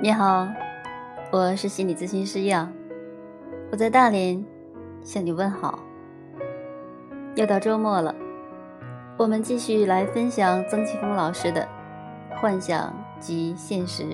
[0.00, 0.46] 你好，
[1.32, 2.72] 我是心理咨询师杨，
[3.72, 4.44] 我在大连
[5.02, 5.80] 向你问好。
[7.34, 8.14] 又到周末了，
[9.16, 11.66] 我们继续来分享曾奇峰老师的
[12.38, 14.04] 《幻想及现实》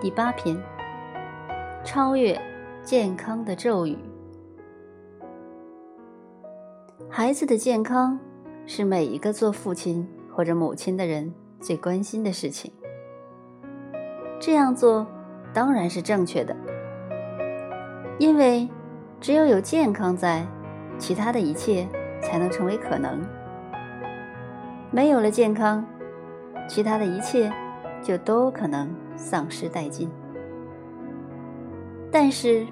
[0.00, 0.56] 第八篇：
[1.82, 2.40] 超越
[2.84, 3.98] 健康的咒语。
[7.10, 8.20] 孩子的健康
[8.66, 12.72] 是每一个做父亲或者母亲的人最关心的事情。
[14.44, 15.06] 这样做
[15.54, 16.56] 当然是正确的，
[18.18, 18.68] 因为
[19.20, 20.44] 只有有健康在，
[20.98, 21.86] 其他的一切
[22.20, 23.20] 才能成为可能。
[24.90, 25.86] 没有了健康，
[26.68, 27.52] 其他的一切
[28.02, 30.10] 就都可能丧失殆尽。
[32.10, 32.66] 但是，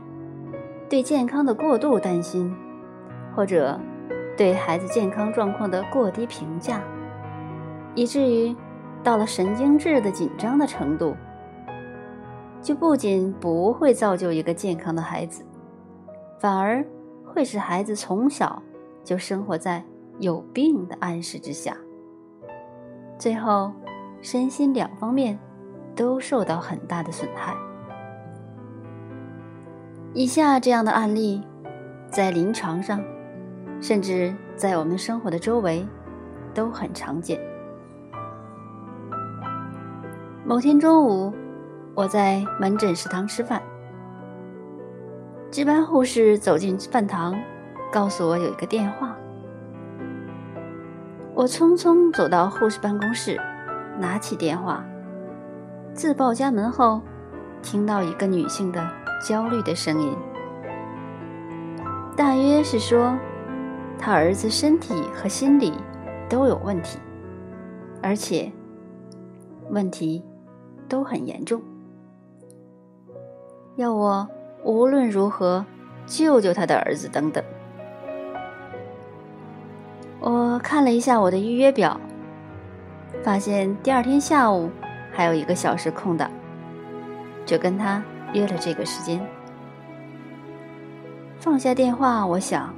[0.88, 2.52] 对健康的过度担心，
[3.32, 3.78] 或者
[4.36, 6.82] 对孩子健康状况的过低评价，
[7.94, 8.56] 以至于
[9.04, 11.14] 到了神经质的紧张的程度。
[12.62, 15.42] 就不仅不会造就一个健康的孩子，
[16.38, 16.84] 反而
[17.24, 18.62] 会使孩子从小
[19.02, 19.82] 就生活在
[20.18, 21.74] 有病的暗示之下，
[23.18, 23.72] 最后
[24.20, 25.38] 身心两方面
[25.96, 27.56] 都受到很大的损害。
[30.12, 31.42] 以下这样的案例，
[32.10, 33.02] 在临床上，
[33.80, 35.86] 甚至在我们生活的周围，
[36.52, 37.40] 都很常见。
[40.44, 41.32] 某天中午。
[41.94, 43.60] 我在门诊食堂吃饭，
[45.50, 47.36] 值班护士走进饭堂，
[47.92, 49.16] 告诉我有一个电话。
[51.34, 53.40] 我匆匆走到护士办公室，
[53.98, 54.84] 拿起电话，
[55.92, 57.02] 自报家门后，
[57.60, 58.86] 听到一个女性的
[59.26, 60.16] 焦虑的声音，
[62.16, 63.14] 大约是说，
[63.98, 65.74] 她儿子身体和心理
[66.28, 66.98] 都有问题，
[68.00, 68.50] 而且
[69.70, 70.24] 问题
[70.88, 71.60] 都很严重。
[73.76, 74.28] 要我
[74.62, 75.64] 无论如何
[76.06, 77.42] 救救他的儿子等等。
[80.20, 81.98] 我看了一下我的预约表，
[83.22, 84.70] 发现第二天下午
[85.12, 86.30] 还有一个小时空档，
[87.46, 88.02] 就跟他
[88.34, 89.20] 约了这个时间。
[91.38, 92.74] 放下电话，我想，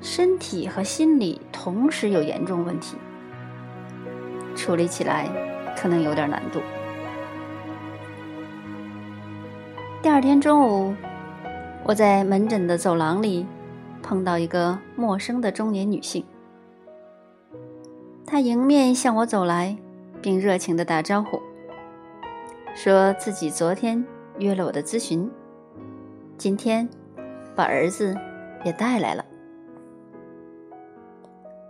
[0.00, 2.96] 身体和心理同时有严重问题，
[4.54, 5.28] 处理起来
[5.76, 6.60] 可能有点难度。
[10.02, 10.94] 第二天中午，
[11.84, 13.46] 我在门诊的走廊里
[14.02, 16.24] 碰到一个陌生的中年女性。
[18.24, 19.76] 她迎面向我走来，
[20.22, 21.40] 并热情地打招呼，
[22.74, 24.04] 说自己昨天
[24.38, 25.28] 约了我的咨询，
[26.38, 26.88] 今天
[27.54, 28.16] 把儿子
[28.64, 29.24] 也带来了。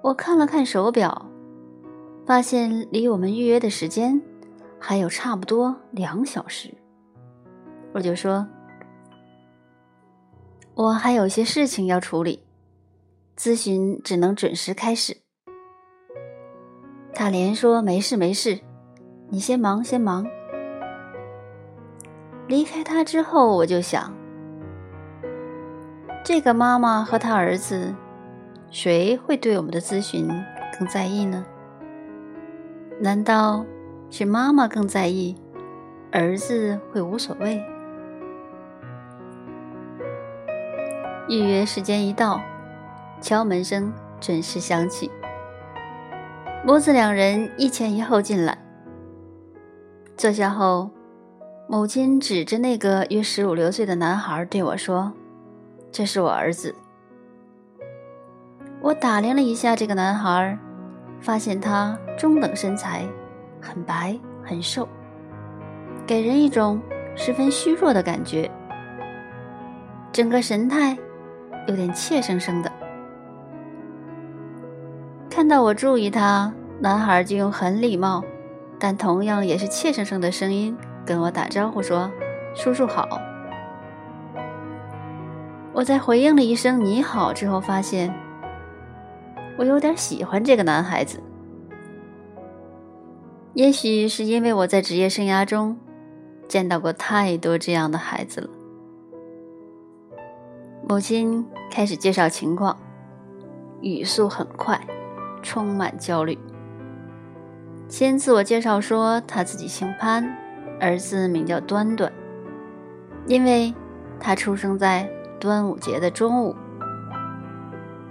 [0.03, 1.27] 我看了看手表，
[2.27, 4.21] 发现离我们预约的时间
[4.79, 6.75] 还有差不多两小时。
[7.93, 8.47] 我就说，
[10.75, 12.45] 我还有些事情要处理，
[13.37, 15.17] 咨询只能准时开始。
[17.15, 18.61] 他连说没事没事，
[19.31, 20.27] 你先忙先忙。
[22.47, 24.13] 离开他之后，我就想，
[26.23, 27.95] 这个妈妈和他儿子，
[28.71, 30.29] 谁会对我们的咨询
[30.79, 31.45] 更在意呢？
[33.01, 33.65] 难道
[34.11, 35.35] 是妈妈更在意，
[36.13, 37.63] 儿子会无所谓？
[41.29, 42.41] 预约时间一到，
[43.21, 45.11] 敲门声准时响起。
[46.65, 48.57] 母子两人一前一后进来。
[50.17, 50.91] 坐下后，
[51.69, 55.13] 母亲指着那个约十五六岁的男孩对我说
[55.91, 56.75] ：“这是我儿子。”
[58.81, 60.57] 我打量了一下这个男孩，
[61.21, 63.05] 发现他中等身材，
[63.61, 64.89] 很白很瘦，
[66.07, 66.81] 给人一种
[67.17, 68.49] 十分虚弱的感觉，
[70.13, 70.97] 整个神态。
[71.67, 72.71] 有点怯生生的，
[75.29, 78.23] 看到我注意他，男孩就用很礼貌，
[78.79, 82.11] 但同样也是怯生生的声音跟我打招呼说
[82.55, 83.09] ：“叔叔好。”
[85.75, 88.15] 我在回应了一声“你好”之后，发现
[89.59, 91.21] 我有点喜欢这个男孩子。
[93.55, 95.77] 也许是因为我在职业生涯中
[96.47, 98.49] 见到过太多这样的孩子了。
[100.89, 102.77] 母亲开始介绍情况，
[103.81, 104.81] 语速很快，
[105.43, 106.39] 充满焦虑。
[107.89, 110.33] 先自我介绍说，他自己姓潘，
[110.81, 112.13] 儿子名叫端端，
[113.27, 113.75] 因为
[114.21, 115.11] 他出生在
[115.41, 116.55] 端午节的中午。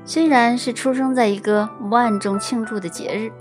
[0.03, 3.31] 虽然是出生在一个万众庆祝的节日，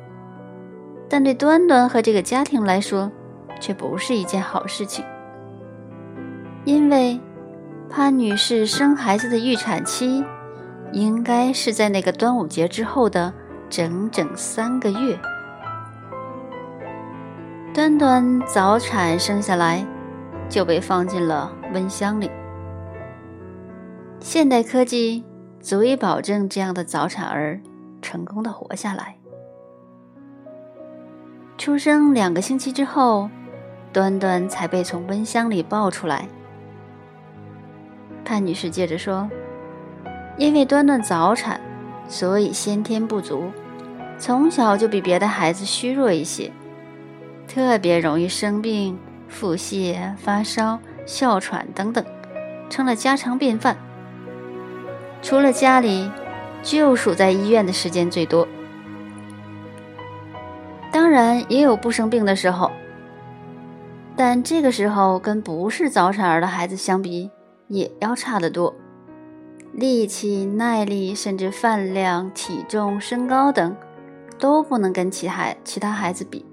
[1.09, 3.11] 但对端端和这个家庭来说，
[3.59, 5.05] 却不是一件好事情，
[6.65, 7.21] 因为
[7.97, 10.25] 潘女士生孩子的预产期
[10.91, 13.33] 应该是在那个端午节之后的
[13.71, 15.17] 整整三个月。
[17.73, 19.87] 端端早产生下来，
[20.49, 22.29] 就被放进了温箱里。
[24.19, 25.25] 现代科技
[25.61, 27.61] 足以保证这样的早产儿
[28.03, 29.17] 成功的活下来。
[31.57, 33.31] 出生两个星期之后，
[33.93, 36.27] 端端才被从温箱里抱出来。
[38.25, 39.29] 潘女士接着说
[40.39, 41.61] ：“因为端端早产，
[42.09, 43.51] 所以先天不足，
[44.19, 46.51] 从小就比别的孩子虚弱一些。”
[47.47, 48.99] 特别容易生病，
[49.29, 52.03] 腹泻、发烧、哮喘等等，
[52.71, 53.77] 成了家常便饭。
[55.21, 56.11] 除了家里，
[56.63, 58.49] 就属在医院的时间最多。
[60.91, 62.71] 当然也有不生病的时候，
[64.17, 67.31] 但这个时候跟不是早产儿的孩子相比，
[67.69, 68.75] 也要差得多。
[69.73, 73.77] 力气、耐力，甚至饭量、体重、身高等，
[74.39, 76.45] 都不能跟其孩其他孩子比。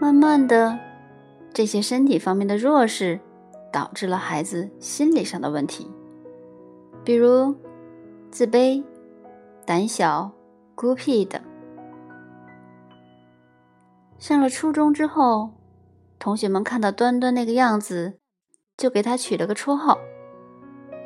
[0.00, 0.78] 慢慢的，
[1.54, 3.20] 这些身体方面的弱势，
[3.72, 5.88] 导致了孩子心理上的问题，
[7.04, 7.54] 比如
[8.32, 8.82] 自卑、
[9.64, 10.32] 胆小、
[10.74, 11.40] 孤僻等。
[14.18, 15.50] 上了初中之后，
[16.18, 18.14] 同学们看到端端那个样子，
[18.76, 19.98] 就给他取了个绰号，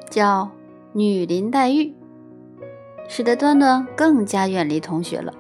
[0.09, 0.51] 叫
[0.95, 1.95] “女林黛玉”，
[3.09, 5.33] 使得端端更加远离同学了。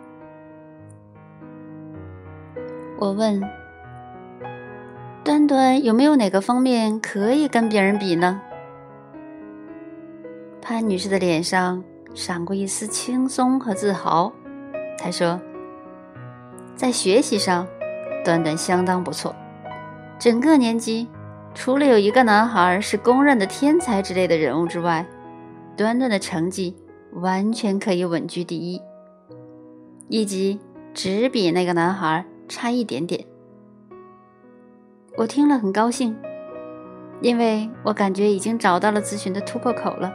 [2.99, 3.43] 我问
[5.23, 8.41] 端端有没有哪个方面可以跟别人比呢？
[10.61, 11.85] 潘女士的脸上
[12.15, 14.33] 闪过一丝轻松和自豪，
[14.99, 15.41] 她说
[16.75, 17.67] ：“在学习上，
[18.25, 19.35] 端端相当不错。
[20.19, 21.09] 整个年级
[21.57, 25.07] 除了有一个男孩是公认的天才之类的人物之外，
[25.75, 26.77] 端端的成绩
[27.15, 28.83] 完全可以稳居第一，
[30.09, 30.61] 以及
[30.93, 33.27] 只比那个男孩。”差一点点，
[35.17, 36.17] 我听了很高兴，
[37.21, 40.13] 因为我感觉已经找到了咨询的突破口了。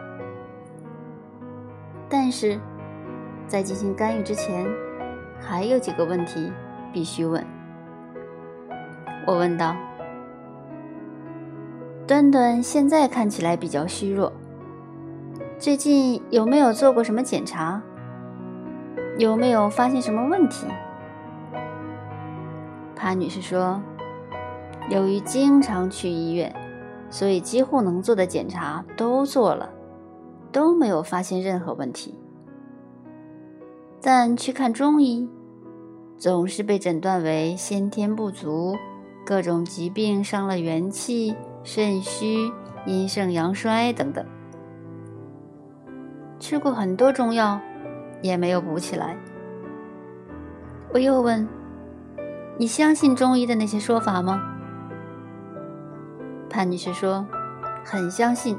[2.07, 2.57] 但是，
[3.47, 4.65] 在进行干预之前，
[5.41, 6.49] 还有几个问题
[6.93, 7.45] 必须问。
[9.27, 9.75] 我问道
[12.11, 14.33] ：“端端现在看起来比较虚弱，
[15.57, 17.81] 最近有没有做过什么检查？
[19.17, 20.67] 有没有发现什么问题？”
[22.97, 23.81] 潘女士说
[24.91, 26.53] ：“由于经常去医院，
[27.09, 29.69] 所以几乎能做的检查都做了，
[30.51, 32.13] 都没有发现任何问题。
[34.01, 35.29] 但去看中医，
[36.17, 38.75] 总是被诊断为先天不足，
[39.25, 42.51] 各种疾病伤了元气，肾虚、
[42.85, 44.25] 阴盛阳衰等等。
[46.39, 47.59] 吃过很多中药，
[48.21, 49.17] 也没有补起来。”
[50.93, 51.47] 我又问。
[52.57, 54.39] 你相信中医的那些说法吗？
[56.47, 57.25] 潘女士说
[57.83, 58.55] ：“很相信，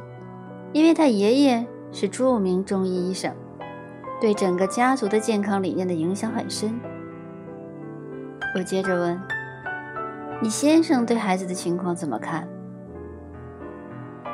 [0.73, 3.32] 因为她爷爷是著名中医医生，
[4.21, 6.80] 对整个家族的健康理念的影响很深。”
[8.56, 9.21] 我接着问
[10.42, 12.49] ：“你先生对孩子的情况怎么看？”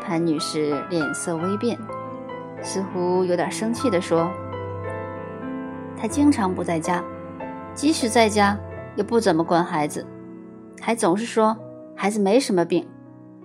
[0.08, 1.78] 韩女士脸色微变，
[2.62, 4.30] 似乎有点生气地说
[6.00, 7.04] ：“他经常不在家，
[7.74, 8.58] 即使在家。”
[8.96, 10.04] 也不怎么管孩子，
[10.80, 11.56] 还总是说
[11.94, 12.84] 孩子没什么病，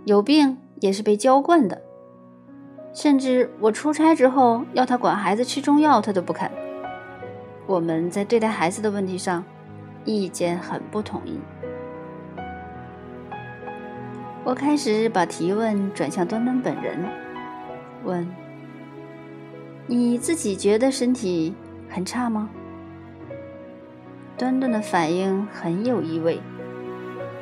[0.03, 1.79] 有病也是被娇惯的。
[2.91, 6.49] 甚至我出差之后要他管孩子吃中药，他都不肯。
[7.67, 9.45] 我们在对待孩子的问题上
[10.05, 11.39] 意见很不统一。
[14.45, 16.99] 我开始把提问转向端端本人，
[18.03, 18.27] 问
[19.87, 21.55] ：“你自己觉得身体
[21.89, 22.49] 很差吗？”
[24.37, 26.41] 端端的反应很有意味，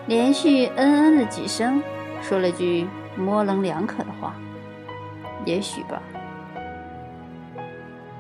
[0.06, 1.82] 连续嗯嗯了几声，
[2.22, 4.36] 说了句模棱两可的话
[5.44, 6.00] ：“也许吧。”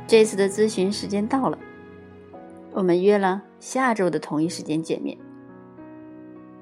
[0.08, 1.58] 这次的咨询时间到了，
[2.74, 5.16] 我们约了下周的同一时间见面。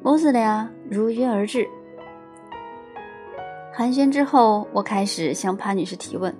[0.03, 1.65] 母子俩如约而至。
[3.79, 6.35] 寒暄之后，我开始向潘女士提问：“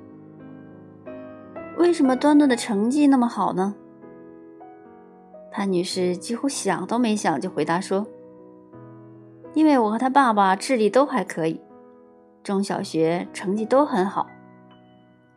[1.79, 3.74] 为什么端端的成绩那么好呢？”
[5.50, 8.05] 潘女士几乎想都没想就回答说
[9.55, 11.62] ：“因为我和他爸爸智力都还可以，
[12.43, 14.27] 中小学成绩都很好，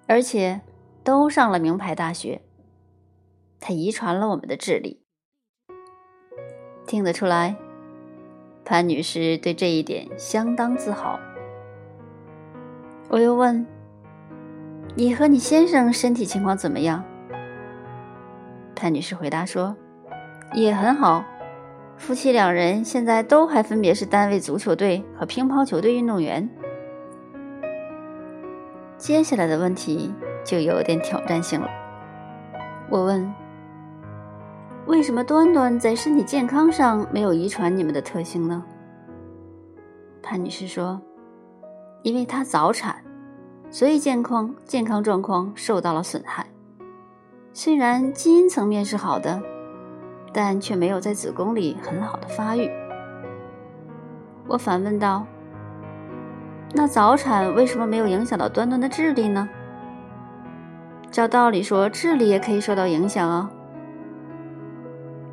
[0.08, 0.60] 而且
[1.04, 2.42] 都上了名牌大学。
[3.60, 5.04] 他遗传了我们的智力。
[6.84, 7.54] 听得出来，
[8.64, 11.16] 潘女士对这一点相当自豪。
[13.08, 13.64] 我又问
[14.96, 17.02] ：“你和你先生身体情况怎么样？”
[18.74, 19.76] 潘女士回答说
[20.54, 21.24] ：“也很好，
[21.96, 26.48] 夫妻两人现在都还分别是单位足球队和乒乓球队运动员。”
[28.96, 30.12] 接下来的问题
[30.44, 31.68] 就有点挑战性了。
[32.88, 33.32] 我问
[34.86, 38.64] ：“为什么端端在身体健康上没有遗传你们的特性呢？”
[40.22, 41.00] 潘女士说
[42.02, 43.02] ：“因为她早产，
[43.70, 46.46] 所以健康健康状况受到了损害。”
[47.54, 49.42] 虽然基因层面是好的，
[50.32, 52.70] 但却没有在子宫里很好的发育。
[54.48, 55.26] 我反问道
[56.74, 59.48] ：“那早产为什么没有影响到端端的智力呢？”
[61.12, 63.50] 照道理说，智力也可以受到影响啊。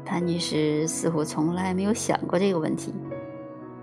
[0.04, 2.94] 潘女士似乎从来没有想过这个问题，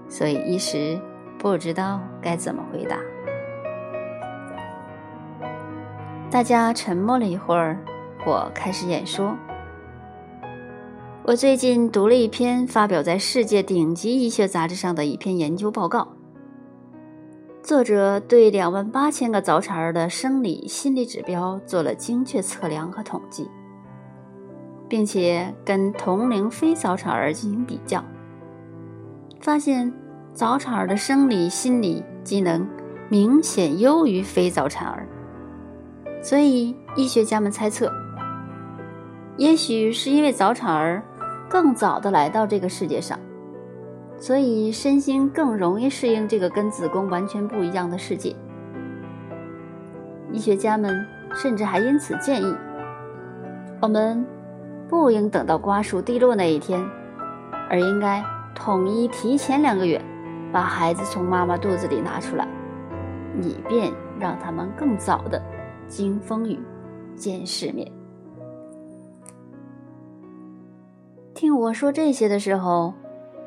[0.09, 1.01] 所以一时
[1.39, 2.99] 不知道该怎么回答。
[6.31, 7.79] 大家沉默了一会儿。
[8.27, 9.37] 我开始演说。
[11.23, 16.09] 我最近读了一篇发表在世界顶级医学杂志上的一篇研究报告。
[17.63, 23.51] 作者对两万八千个早产儿的生理、心理指标做了精确测量和统计，
[24.89, 28.05] 并且跟同龄非早产儿进行比较，
[29.41, 29.93] 发现
[30.37, 32.69] 早产儿的生理、心理机能
[33.09, 35.09] 明显优于非早产儿。
[36.21, 37.91] 所以，医学家们猜测。
[39.39, 41.03] 也许是因为早产儿
[41.49, 43.19] 更早的来到这个世界上，
[44.19, 48.37] 所以身心更容易适应这个跟子宫完全不一样的世界。
[50.31, 51.03] 医学家们
[51.35, 52.55] 甚至还因此建议，
[53.81, 54.23] 我们
[54.87, 56.87] 不应等到瓜熟蒂落那一天，
[57.71, 58.23] 而应该
[58.55, 59.99] 统一提前两个月
[60.57, 62.49] 把孩子从妈妈肚子里拿出来，
[63.43, 65.39] 以便让他们更早的
[65.87, 66.59] 经风雨、
[67.15, 67.87] 见世面。
[71.35, 72.95] 听我说这些的时候，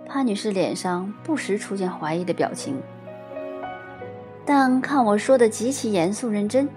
[0.06, 2.80] 潘女士脸上不时出现怀疑的表情，
[4.46, 6.70] 但看我说的极其严肃认真，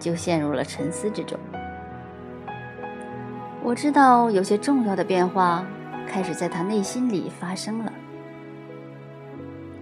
[0.00, 1.38] 就陷入了沉思之中。
[3.62, 5.64] 我知道有些重要的变化
[6.04, 7.92] 开始在她内心里发生了。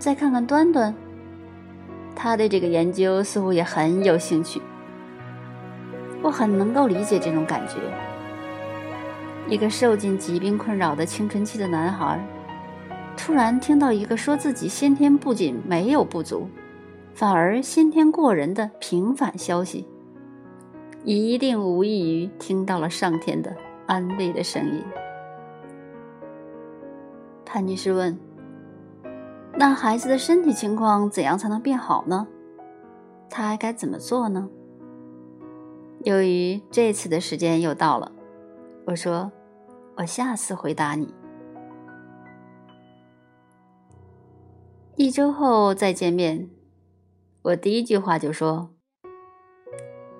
[0.04, 0.94] 再看看端端，
[2.14, 4.60] 他对这个研究似乎也很有兴趣，
[6.20, 7.76] 我很能够理解这种感觉。
[9.48, 12.22] 一个受尽疾病困扰的青春期的男孩，
[13.16, 16.50] 突然听到一个说自己先天不仅没有不足，
[17.14, 19.88] 反而先天过人的平反消息，
[21.02, 23.56] 一定无异于听到了上天的
[23.86, 24.84] 安慰的声音。
[27.46, 28.14] 潘女士问
[29.56, 32.26] ：“那孩子的身体情况怎样才能变好呢？
[33.30, 34.48] 他还该怎么做呢？”
[36.04, 38.12] 由于这次的时间又到了。
[38.86, 39.32] 我说
[39.96, 41.14] ：“我下次回答你。
[44.96, 46.50] 一周后再见面。”
[47.42, 48.70] 我第一句话就说：“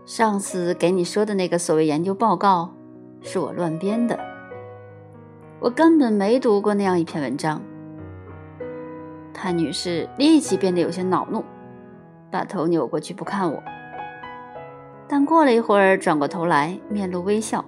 [0.07, 2.73] 上次给你说的那个所谓研究报告，
[3.21, 4.19] 是我乱编的。
[5.61, 7.61] 我根本没读过那样一篇文章。”
[9.35, 11.45] 潘女士立即变得有些恼怒，
[12.31, 13.63] 把头扭过去不看我，
[15.09, 17.65] 但过了一会儿，转过头来，面露微笑。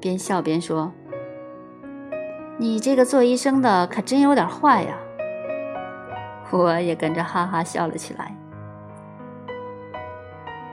[0.00, 0.92] 边笑边说
[2.56, 4.96] ：“你这个做医生的可真有点坏呀！”
[6.52, 8.34] 我也跟着哈哈笑了起来。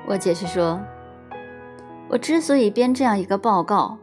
[0.07, 0.79] 我解释说
[2.07, 3.97] ：“我之所以编这样一个报告，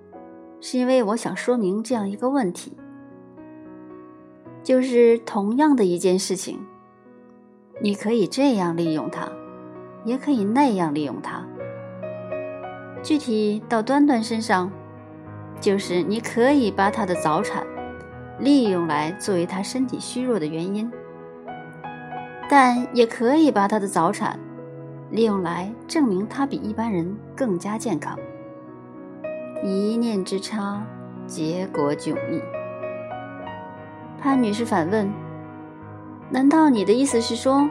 [0.61, 2.77] 是因为我想说明这样一个问题，
[4.63, 6.59] 就是同样的一件事情，
[7.81, 9.29] 你可以这样利用它，
[10.05, 11.47] 也可以那样利用它。
[13.03, 14.71] 具体到端端身上。”
[15.61, 17.65] 就是你可以把他的早产
[18.41, 20.91] 利用来作为他身体虚弱的原因，
[22.51, 24.41] 但也可以把他的早产
[25.11, 28.19] 利用来证明他比一般人更加健康。
[29.63, 30.85] 一念之差，
[31.29, 32.43] 结果迥异。
[34.23, 35.11] 潘女士反问
[36.31, 37.69] ：“难道你的意思是说，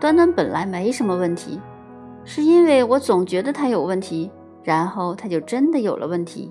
[0.00, 1.60] 端端本来没什么问题，
[2.24, 4.30] 是因为我总觉得他有问题，
[4.64, 6.50] 然后他就真的有了问题？”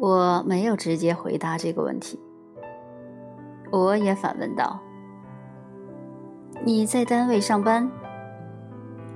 [0.00, 2.18] 我没有直接回答这个问题，
[3.70, 4.80] 我也反问道
[6.64, 7.86] ：“你在单位上班，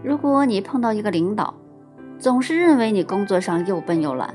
[0.04, 1.54] 如果你碰到一个领导，
[2.18, 4.34] 总是认为你工作上又笨又懒，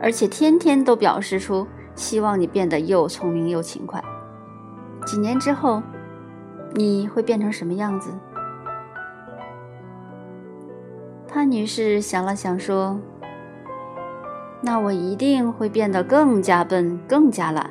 [0.00, 1.66] 而且天天都表示出
[1.98, 4.00] 希望你变得又聪明又勤快。
[5.04, 5.82] 几年之后，
[6.72, 8.12] 你会变成什么样子？”
[11.26, 13.00] 潘女士想了想说
[14.62, 17.68] ：“那我一定会变得更加笨，更加懒。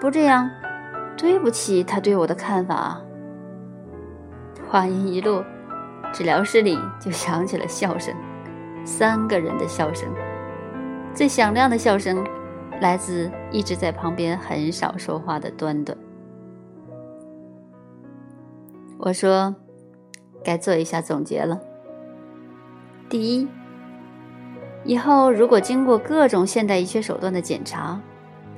[0.00, 0.48] 不这样，
[1.16, 3.00] 对不起他对我的看法。”
[4.70, 5.44] 话音一落，
[6.12, 8.14] 治疗室里就响起了笑声，
[8.84, 10.08] 三个人的笑声。
[11.12, 12.24] 最响亮的笑声
[12.80, 15.96] 来自一直在旁边很少说话的端端。
[18.98, 19.54] 我说
[20.44, 21.60] ：“该做一下总结了。”
[23.08, 23.48] 第一，
[24.84, 28.00] 以后如果经过各种现代医学手段的检查，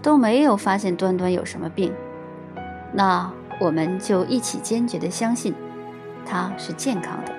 [0.02, 1.92] 都没有发现端端有什么病，
[2.92, 3.30] 那
[3.60, 5.52] 我们就一起坚决的相信，
[6.24, 7.32] 他是健康的。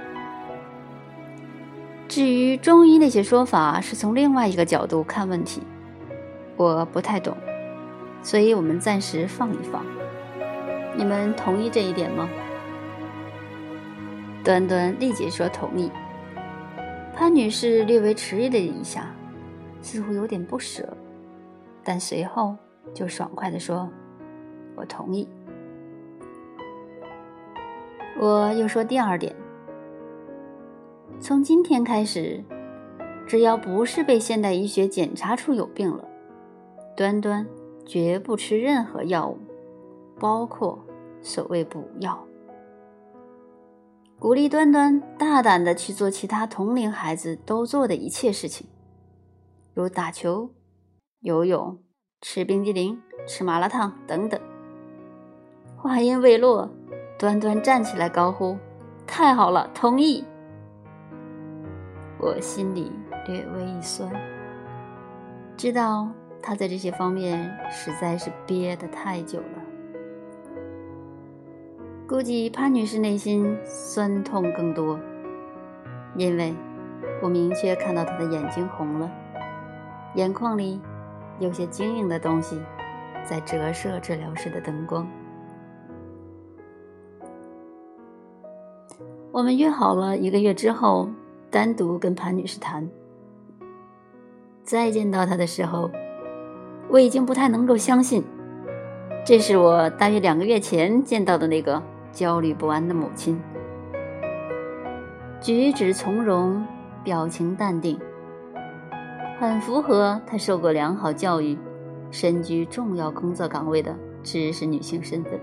[2.07, 5.61] 至于中医那些说法是从另外一个角度看问题，
[6.57, 7.37] 我不太懂，
[8.21, 9.85] 所以我们暂时放一放。
[10.97, 12.27] 你们同意这一点吗？
[14.43, 15.91] 端端立即说同意。
[17.15, 19.13] 潘女士略微迟疑了一下，
[19.81, 20.97] 似乎有点不舍，
[21.83, 22.55] 但随后
[22.93, 23.87] 就爽快地说
[24.75, 25.27] ：“我同意。”
[28.19, 29.35] 我又说第二点：
[31.19, 32.43] 从今天开始，
[33.27, 36.06] 只要不是被现代医学检查出有病了，
[36.97, 37.47] 端端
[37.85, 39.37] 绝不吃任何药物，
[40.19, 40.83] 包括
[41.21, 42.25] 所谓补药。
[44.17, 48.65] 鼓励端端大胆的去做其他同龄孩子都做的一切事情，
[49.75, 50.49] 如打球、
[51.19, 51.77] 游泳、
[52.19, 54.41] 吃冰激凌、吃麻辣烫等等。
[55.75, 56.67] 话音未落，
[57.19, 58.57] 端端站起来高呼
[59.05, 60.25] ：“太好了，同意！”
[62.19, 62.91] 我心里
[63.27, 64.11] 略微一酸，
[65.55, 66.09] 知道
[66.47, 69.61] 他在这些方面实在是憋得太久了。
[72.07, 74.97] 估计潘女士内心酸痛更多，
[76.15, 76.55] 因为
[77.21, 79.11] 我明确看到她的眼睛红了，
[80.15, 80.79] 眼眶里
[81.37, 82.57] 有些晶莹的东西
[83.25, 85.05] 在折射治疗室的灯光。
[89.33, 91.09] 我们约好了一个月之后
[91.51, 92.89] 单独跟潘女士谈。
[94.63, 95.91] 再见到她的时候，
[96.89, 98.23] 我已经不太能够相信，
[99.25, 101.81] 这是我大约两个月前见到的那个。
[102.09, 103.39] 焦虑不安的母亲，
[105.39, 106.65] 举止从容，
[107.03, 107.99] 表情淡定，
[109.39, 111.55] 很符合她受过良好教育、
[112.09, 115.39] 身居重要工作岗位的知识女性身份。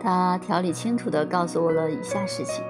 [0.00, 2.64] 她条理清楚地告诉我了以下事情：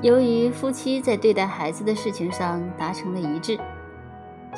[0.00, 3.58] 由于夫妻在对待孩子的事情上达成了一致，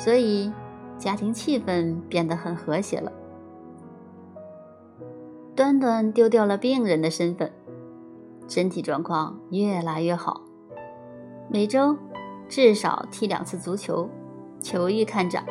[0.03, 0.51] 所以
[0.97, 3.09] 家庭气氛变得很和谐了。
[5.55, 7.49] 端端丢掉了病人的身份，
[8.49, 10.41] 身体状况越来越好，
[11.49, 11.97] 每周
[12.49, 14.09] 至少踢两次足球，
[14.59, 15.41] 球艺看涨，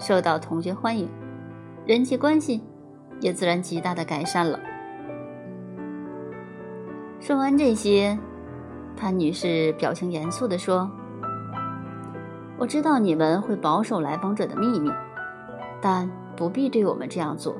[0.00, 1.08] 受到同学欢迎，
[1.86, 2.64] 人际关系
[3.20, 4.58] 也自然极大的改善了。
[7.20, 8.18] 说完这些，
[8.96, 10.90] 潘女士表情严肃地说
[12.58, 14.90] ：“我知道你们会保守来访者的秘密，
[15.80, 17.54] 但不必对我们这样做。”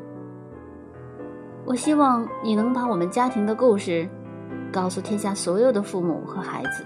[1.67, 4.09] 我希望你能把我们家庭的故事
[4.73, 6.85] 告诉天下所有的父母和孩子，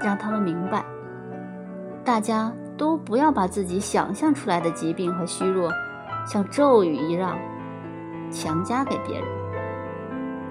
[0.00, 0.84] 让他们明白，
[2.04, 5.70] 大家都不要把自己想象出来的疾病和虚弱，
[6.26, 7.38] 像咒语一样
[8.30, 9.26] 强加给别人。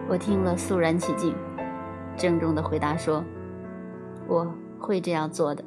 [0.07, 1.35] 我听了肃然起敬，
[2.15, 3.21] 郑重的回答说
[4.25, 4.47] ：“我
[4.79, 5.61] 会这样做的。”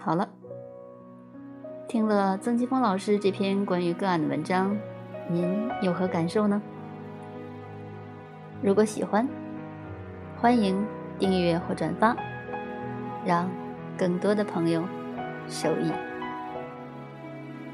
[0.00, 0.28] 好了。
[1.86, 4.76] 听了曾奇峰老师这篇关于个案的文章，
[5.28, 6.60] 您有何感受呢？
[8.62, 9.28] 如果喜欢，
[10.40, 10.82] 欢迎
[11.18, 12.16] 订阅或转发，
[13.24, 13.48] 让
[13.98, 14.82] 更多的朋友
[15.48, 15.92] 受益。